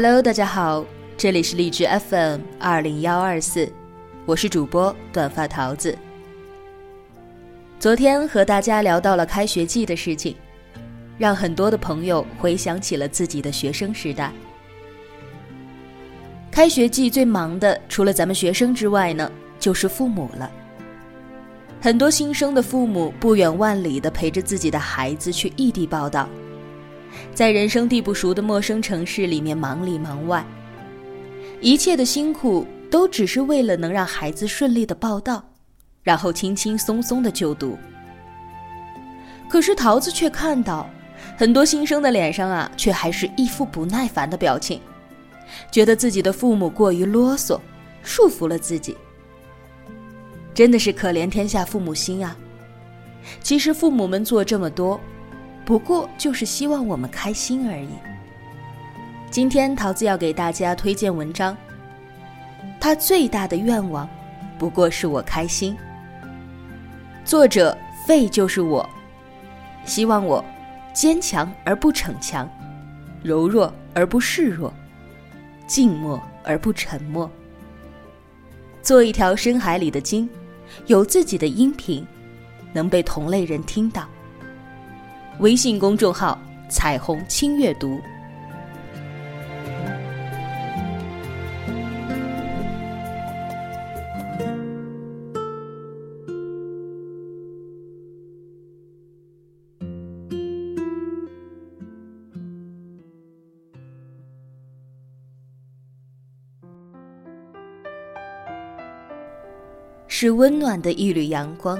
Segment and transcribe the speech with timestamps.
[0.00, 3.68] Hello，大家好，这里是荔枝 FM 二零幺二四，
[4.26, 5.98] 我是主播短发桃子。
[7.80, 10.36] 昨天和大家聊到了开学季的事情，
[11.18, 14.32] 让很多的朋友回想起了自己的学生时代。
[16.48, 20.48] 开学季最忙的，除了咱们学生之外呢，就是父母了。
[21.80, 26.28] 很多新生的父母不远万里的陪着自己的孩子去异地报道。
[27.34, 30.44] 在人生地不熟的陌生城市里面忙里忙外，
[31.60, 35.44] 一切的辛苦都只是为了能让孩子顺利的报到，
[36.02, 37.78] 然后轻轻松松的就读。
[39.48, 40.88] 可是桃子却看到，
[41.36, 44.80] 很多新生的脸上啊，却还是一副不耐烦的表情，
[45.70, 47.60] 觉得自己的父母过于啰嗦，
[48.02, 48.96] 束缚了自己。
[50.52, 52.36] 真的是可怜天下父母心啊！
[53.42, 55.00] 其实父母们做这么多。
[55.68, 57.90] 不过就是希望我们开心而已。
[59.30, 61.54] 今天桃子要给大家推荐文章。
[62.80, 64.08] 他最大的愿望，
[64.58, 65.76] 不过是我开心。
[67.22, 68.88] 作者费就是我，
[69.84, 70.42] 希望我
[70.94, 72.48] 坚强而不逞强，
[73.22, 74.72] 柔弱而不示弱，
[75.66, 77.30] 静默而不沉默。
[78.80, 80.26] 做一条深海里的鲸，
[80.86, 82.06] 有自己的音频，
[82.72, 84.08] 能被同类人听到。
[85.40, 86.36] 微信公众号
[86.68, 88.00] “彩虹轻阅读”。
[110.08, 111.78] 是温暖的一缕阳光。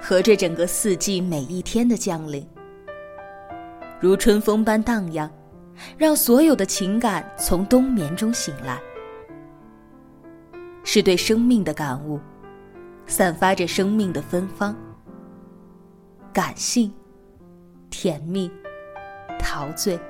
[0.00, 2.44] 和着整个四季每一天的降临，
[4.00, 5.30] 如春风般荡漾，
[5.98, 8.80] 让所有的情感从冬眠中醒来。
[10.82, 12.18] 是对生命的感悟，
[13.06, 14.74] 散发着生命的芬芳。
[16.32, 16.90] 感性、
[17.90, 18.50] 甜蜜、
[19.38, 20.00] 陶醉，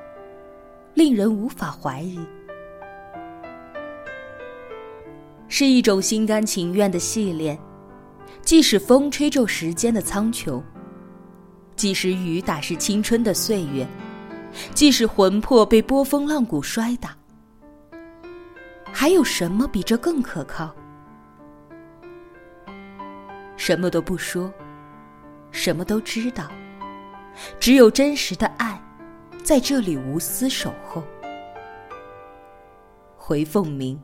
[0.95, 2.21] 令人无法怀疑。
[5.49, 7.59] 是一种心甘情愿的系列。
[8.43, 10.63] 即使风吹皱时间的苍穹，
[11.81, 13.89] 即使雨打湿青春的岁月，
[14.75, 17.17] 即使魂魄被波峰浪谷摔打，
[18.93, 20.77] 还有什么比这更可靠？
[23.57, 24.53] 什么都不说，
[25.53, 26.51] 什么都知道，
[27.59, 28.79] 只有真实的爱，
[29.43, 31.03] 在这里无私守候。
[33.17, 33.99] 回凤鸣。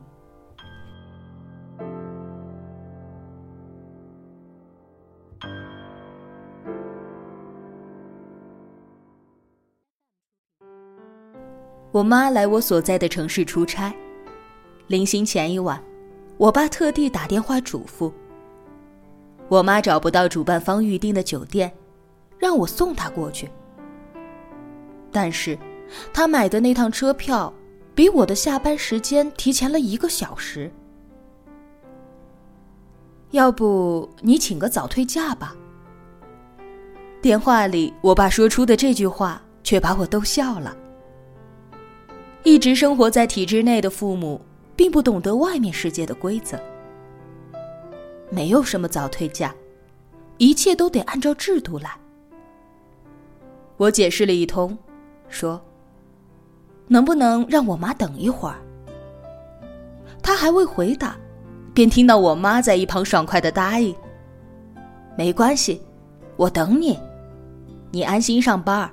[11.97, 13.91] 我妈来我所在的城市出差，
[14.85, 15.83] 临行前一晚，
[16.37, 18.13] 我爸特地打电话嘱咐。
[19.47, 21.73] 我妈找不到主办方预定的酒店，
[22.37, 23.49] 让我送她过去。
[25.11, 25.57] 但是，
[26.13, 27.51] 他买的那趟车票
[27.95, 30.71] 比我的下班时间提前了一个小时。
[33.31, 35.55] 要不你请个早退假吧？
[37.23, 40.77] 电话里我爸说出的这句话，却把我逗笑了。
[42.47, 44.39] 一直生活在体制内的父母，
[44.73, 46.57] 并不懂得外面世界的规则。
[48.29, 49.53] 没有什么早退假，
[50.37, 51.91] 一切都得按照制度来。
[53.75, 54.77] 我解释了一通，
[55.27, 55.61] 说
[56.87, 58.55] ：“能不能让我妈等一会儿？”
[60.23, 61.17] 他还未回答，
[61.73, 63.93] 便听到我妈在一旁爽快的答应
[65.17, 65.81] ：“没关系，
[66.37, 66.97] 我等你，
[67.91, 68.89] 你安心上班，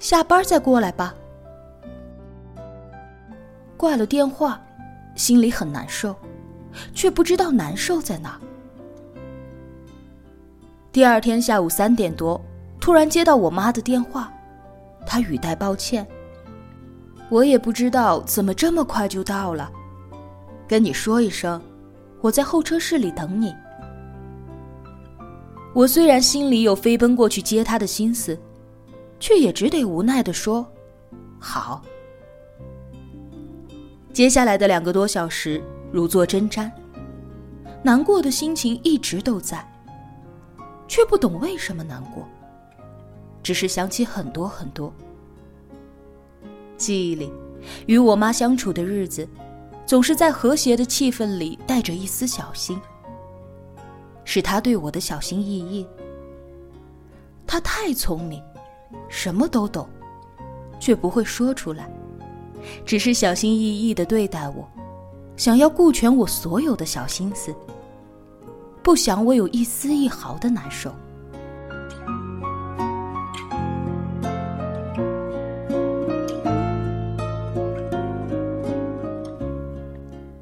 [0.00, 1.14] 下班再过来吧。”
[3.78, 4.60] 挂了电话，
[5.14, 6.14] 心里很难受，
[6.92, 8.38] 却不知道难受在哪。
[10.90, 12.40] 第二天下午三点多，
[12.80, 14.32] 突然接到我妈的电话，
[15.06, 16.04] 她语带抱歉
[17.30, 19.70] ：“我也不知道怎么这么快就到了，
[20.66, 21.62] 跟你说一声，
[22.20, 23.54] 我在候车室里等你。”
[25.72, 28.36] 我虽然心里有飞奔过去接他的心思，
[29.20, 30.66] 却也只得无奈的说
[31.38, 31.80] ：“好。”
[34.18, 35.62] 接下来的两个多小时
[35.92, 36.68] 如坐针毡，
[37.84, 39.64] 难过的心情一直都在，
[40.88, 42.26] 却不懂为什么难过，
[43.44, 44.92] 只是想起很多很多。
[46.76, 47.32] 记忆里，
[47.86, 49.24] 与我妈相处的日子，
[49.86, 52.76] 总是在和谐的气氛里带着一丝小心。
[54.24, 55.86] 是她对我的小心翼翼。
[57.46, 58.42] 她太聪明，
[59.08, 59.88] 什么都懂，
[60.80, 61.88] 却不会说出来，
[62.84, 64.68] 只是小心翼翼的对待我，
[65.36, 67.54] 想要顾全我所有的小心思，
[68.82, 70.92] 不想我有一丝一毫的难受。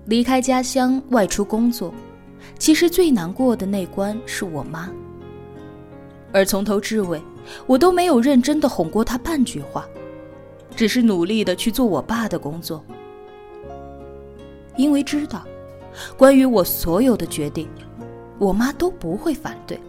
[0.07, 1.93] 离开家乡外出工作，
[2.59, 4.89] 其实最难过的那关是我妈。
[6.33, 7.21] 而从头至尾，
[7.67, 9.85] 我都没有认真的哄过她半句话，
[10.77, 12.85] 只是努力的去做我爸的工作。
[14.77, 15.43] 因为知道，
[16.17, 17.67] 关于我所有的决定，
[18.39, 19.81] 我妈都不会反对。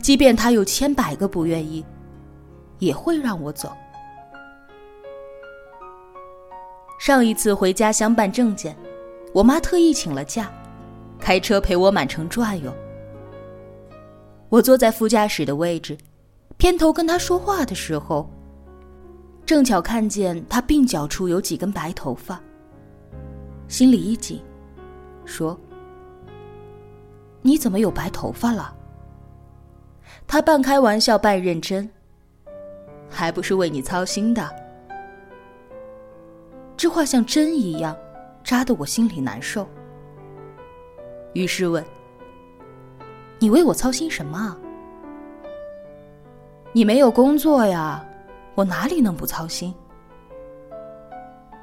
[0.00, 1.84] 即便她有千百个不愿意，
[2.78, 3.72] 也会让我走。
[7.00, 8.74] 上一次回家乡办证件。
[9.34, 10.48] 我妈特意请了假，
[11.18, 12.72] 开车陪我满城转悠。
[14.48, 15.98] 我坐在副驾驶的位置，
[16.56, 18.30] 偏头跟她说话的时候，
[19.46, 22.40] 正巧看见他鬓角处有几根白头发，
[23.68, 24.42] 心里一紧，
[25.24, 25.58] 说
[27.42, 28.74] ：“你怎么有白头发了？”
[30.26, 31.88] 他半开玩笑半认真，
[33.08, 34.48] 还不是为你操心的。
[36.76, 37.96] 这话像针一样。
[38.44, 39.66] 扎得我心里难受，
[41.32, 41.82] 于是问
[43.40, 44.54] ：“你为我操心什么？
[46.74, 48.04] 你没有工作呀，
[48.54, 49.74] 我哪里能不操心？”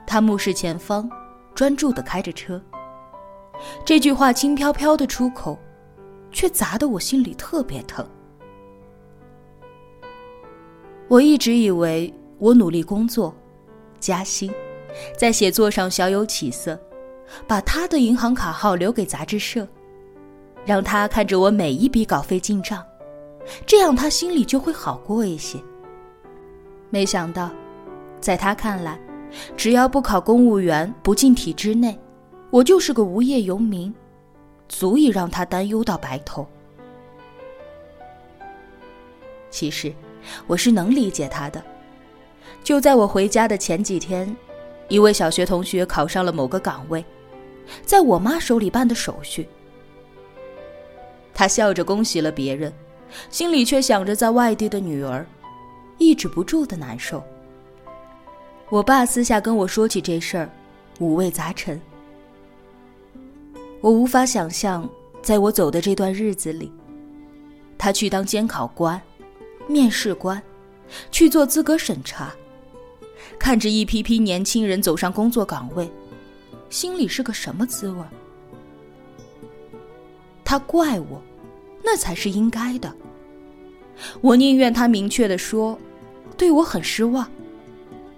[0.06, 1.10] 他目视前方，
[1.56, 2.62] 专注的开着车。
[3.86, 5.58] 这句话轻飘飘的出口，
[6.32, 8.06] 却砸得我心里特别疼。
[11.08, 13.34] 我一直以为我努力工作，
[14.00, 14.52] 加薪。
[15.18, 16.78] 在写作上小有起色，
[17.48, 19.66] 把他的银行卡号留给杂志社，
[20.66, 22.86] 让他看着我每一笔稿费进账，
[23.66, 25.58] 这样他心里就会好过一些。
[26.92, 27.50] 没想到，
[28.20, 29.00] 在他看来，
[29.58, 31.98] 只要不考公务员，不进体制内，
[32.52, 33.92] 我就是个无业游民，
[34.70, 36.46] 足以让他担忧到白头。
[39.50, 39.92] 其实，
[40.46, 41.64] 我是能理解他的。
[42.64, 44.36] 就在我回家的前几天。
[44.90, 47.06] 一位小学同学考上了某个岗位，
[47.86, 49.48] 在我妈手里办的手续。
[51.34, 52.74] 他笑着恭喜了别人，
[53.30, 55.26] 心里却想着在外地的女儿，
[56.02, 57.24] 抑制不住的难受。
[58.70, 60.50] 我爸私下跟我说起这事儿，
[61.00, 61.80] 五味杂陈。
[63.82, 64.90] 我无法想象，
[65.22, 66.72] 在我走的这段日子里，
[67.78, 69.00] 他去当监考官、
[69.68, 70.42] 面试官，
[71.12, 72.34] 去做资格审查。
[73.38, 75.88] 看着一批批年轻人走上工作岗位，
[76.72, 78.04] 心里是个什么滋味？
[80.44, 81.22] 他怪我，
[81.84, 82.92] 那才是应该的。
[84.20, 85.78] 我宁愿他明确的说，
[86.42, 87.30] 对我很失望，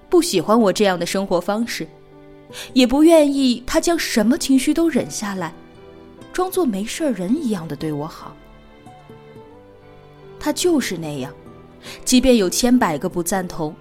[0.10, 1.86] 不喜欢我这样的生活方式，
[2.72, 5.54] 也不愿意他将什么情绪都忍下来，
[6.32, 8.34] 装作没事人一样的对我好。
[10.40, 11.34] 他就是那样，
[12.06, 13.76] 即便有千百个不赞同。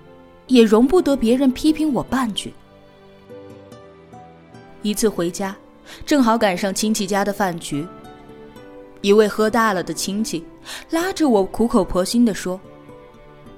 [0.49, 2.53] 也容不得别人批评我半句。
[4.83, 5.57] 一次回家，
[6.05, 7.87] 正好赶上亲戚家的饭局。
[9.03, 10.45] 一位喝大了的亲戚
[10.91, 12.61] 拉着我，苦口婆心地说：“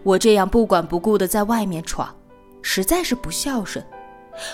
[0.05, 2.15] 我这样不管不顾的在外面闯，
[2.63, 3.85] 实在是不孝顺，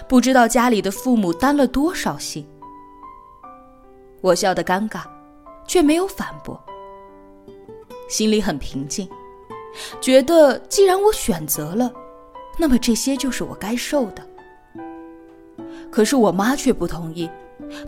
[0.08, 2.46] 不知道家里的父母担了多少心。”
[4.22, 5.02] 我笑得尴尬，
[5.66, 6.58] 却没有反驳，
[8.08, 9.08] 心里很平静，
[10.00, 11.92] 觉得既然我选择了。
[12.58, 14.22] 那么这些就是我该受的。
[15.90, 17.28] 可是我妈却不同意，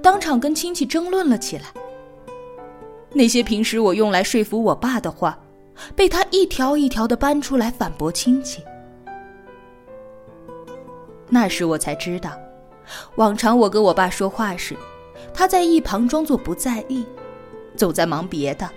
[0.03, 1.65] 当场跟亲戚争论了起来。
[3.13, 5.39] 那些平时我用来说服我爸的话，
[5.95, 8.63] 被他一条一条的搬出来反驳亲戚。
[11.29, 12.33] 那时我才知道，
[13.17, 14.77] 往常我跟我爸说话时，
[15.33, 17.05] 他在一旁装作不在意，
[17.77, 18.69] 总在忙别的，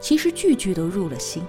[0.00, 1.44] 其实句句都入了心。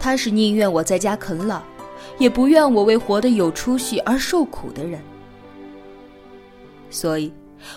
[0.00, 1.60] 他是宁愿我在家啃老，
[2.18, 5.00] 也不愿我为活得有出息而受苦的人。
[6.88, 7.32] 所以，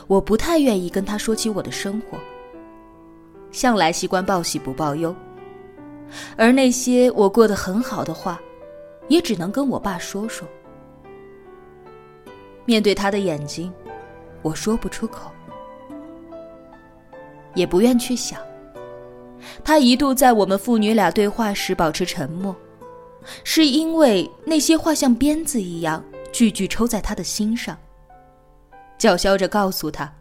[0.07, 2.17] 我不太愿意跟他说起我的生活，
[3.51, 5.15] 向来习惯报喜不报忧，
[6.35, 8.39] 而那些我过得很好的话，
[9.07, 10.47] 也只能跟我爸说说。
[12.65, 13.73] 面对他的眼睛，
[14.41, 15.31] 我说不出口，
[17.55, 18.39] 也不愿去想。
[19.63, 22.55] 他一度在我们父女俩对话时保持沉默，
[23.43, 27.75] 是因为那些话像鞭子一样句句抽在他的心上。
[29.01, 30.13] 叫嚣着告诉他，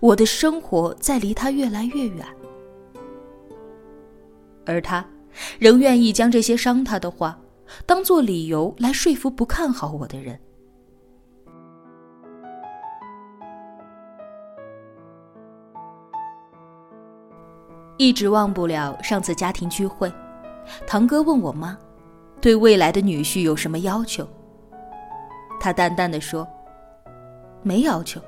[0.00, 2.26] 我的生活在离他越来越远，
[4.64, 5.04] 而他
[5.58, 7.38] 仍愿意将这些伤他的话
[7.84, 10.40] 当做理由来说服不看好我的人。
[17.98, 20.10] 一直忘不了上次家庭聚会，
[20.86, 21.76] 堂哥问我妈，
[22.40, 24.26] 对未来的女婿有什么要求？
[25.60, 26.48] 他淡淡的说。
[27.62, 28.20] 没要求，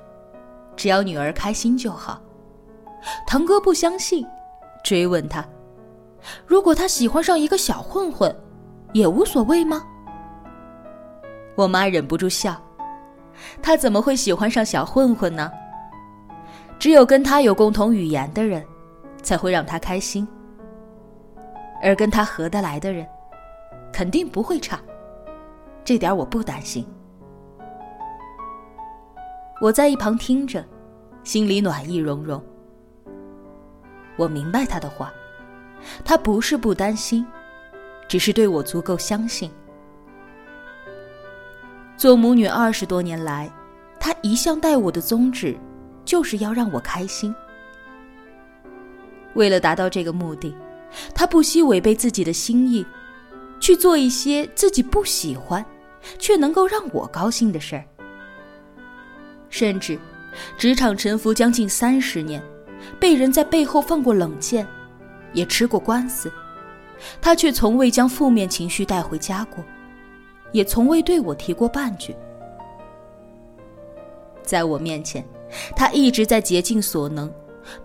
[0.77, 2.21] 只要女儿开心就好。
[3.27, 4.27] 堂哥不相信，
[4.83, 5.45] 追问他
[6.47, 8.35] ：“如果他喜欢上一个小混混，
[8.93, 9.83] 也无所谓吗？”
[11.55, 12.61] 我妈忍不住笑
[13.63, 15.51] ：“他怎么会喜欢上小混混呢？
[16.79, 18.65] 只有跟他有共同语言的人，
[19.23, 20.27] 才会让他开心。
[21.83, 23.07] 而跟他合得来的人，
[23.93, 24.81] 肯定不会差。
[25.85, 26.87] 这点我不担心。”
[29.65, 30.63] 我在一旁听着，
[31.23, 32.39] 心里暖意融融。
[34.15, 35.11] 我明白他的话，
[36.05, 37.27] 他不是不担心，
[38.07, 39.51] 只是对我足够相信。
[41.97, 43.51] 做母女二十多年来，
[43.99, 45.57] 他一向待我的宗旨，
[46.05, 47.35] 就是要让我开心。
[49.33, 50.55] 为了达到这个目的，
[51.15, 52.85] 他不惜违背自己的心意，
[53.61, 55.65] 去做一些自己不喜欢，
[56.19, 57.85] 却能够让我高兴的事儿。
[59.55, 59.97] 甚至，
[60.59, 62.43] 职场沉浮将近三十年，
[62.99, 64.67] 被人在背后放过冷箭，
[65.33, 66.29] 也吃过官司，
[67.21, 69.65] 他却从未将负面情绪带回家过，
[70.51, 72.17] 也从未对我提过半句。
[74.43, 75.25] 在我面前，
[75.77, 77.33] 他一直在竭尽所能，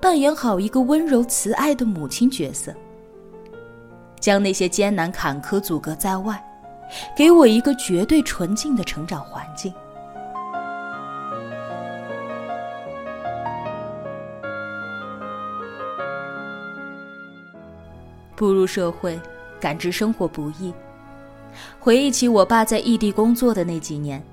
[0.02, 2.74] 扮演好一个温柔慈爱的母亲角色，
[4.20, 6.44] 将那些艰难坎坷阻隔在外，
[7.16, 9.72] 给我一个绝对纯净的成长环境。
[18.40, 19.20] 步入社会，
[19.60, 20.74] 感知生活不易。
[21.78, 24.24] 回忆起我爸在异地工作的那几年，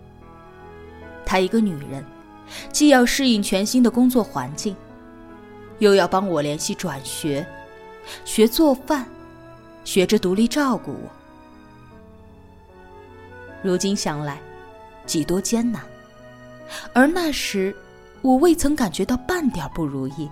[1.25, 2.04] 她一个女人，
[2.70, 4.76] 既要适应全新的工作环境，
[5.80, 7.44] 又要帮我联系转学、
[8.25, 9.04] 学做饭、
[9.84, 11.10] 学着独立照顾我。
[13.60, 14.38] 如今想来，
[15.04, 15.82] 几多艰难，
[16.92, 17.75] 而那时，
[18.22, 20.30] 我未曾感觉到半点不如意。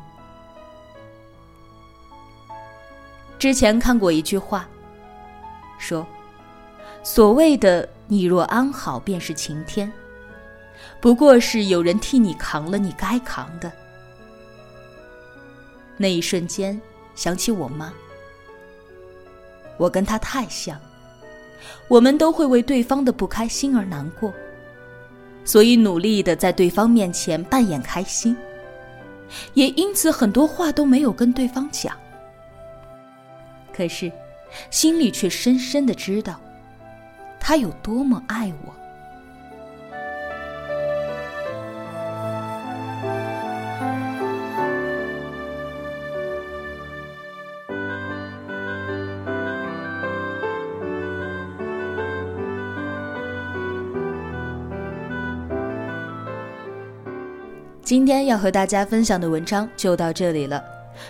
[3.44, 4.66] 之前看过一句话，
[5.76, 6.06] 说
[7.04, 9.92] ：“所谓的你若安好，便是晴天。
[10.98, 13.70] 不过是有人替你扛了你该扛的。”
[15.98, 16.80] 那一瞬间，
[17.14, 17.92] 想起我妈。
[19.76, 20.80] 我跟她太像，
[21.86, 24.32] 我们都会为对方的不开心而难过，
[25.44, 28.34] 所以努力的在对方面前扮演开心，
[29.52, 31.94] 也因此很多话都没有跟对方讲。
[33.76, 34.12] 可是，
[34.70, 36.38] 心里却深深的知道，
[37.40, 38.72] 他有多么爱我。
[57.82, 60.64] 今天要和大家分享的文章就到这里了。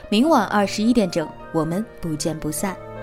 [0.08, 2.93] 明晚二十一点整，我们不见不散。